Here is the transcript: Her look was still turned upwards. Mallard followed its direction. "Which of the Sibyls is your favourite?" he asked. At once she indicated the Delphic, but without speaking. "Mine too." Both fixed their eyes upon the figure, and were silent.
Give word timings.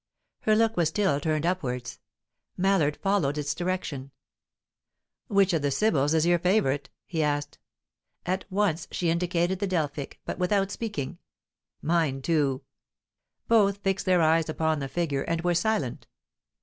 Her 0.39 0.55
look 0.55 0.77
was 0.77 0.89
still 0.89 1.19
turned 1.19 1.45
upwards. 1.45 1.99
Mallard 2.57 2.97
followed 3.03 3.37
its 3.37 3.53
direction. 3.53 4.09
"Which 5.27 5.53
of 5.53 5.61
the 5.61 5.69
Sibyls 5.69 6.15
is 6.15 6.25
your 6.25 6.39
favourite?" 6.39 6.89
he 7.05 7.21
asked. 7.21 7.59
At 8.25 8.45
once 8.49 8.87
she 8.89 9.11
indicated 9.11 9.59
the 9.59 9.67
Delphic, 9.67 10.19
but 10.25 10.39
without 10.39 10.71
speaking. 10.71 11.19
"Mine 11.83 12.23
too." 12.23 12.63
Both 13.47 13.77
fixed 13.83 14.07
their 14.07 14.23
eyes 14.23 14.49
upon 14.49 14.79
the 14.79 14.87
figure, 14.87 15.21
and 15.21 15.41
were 15.41 15.53
silent. 15.53 16.07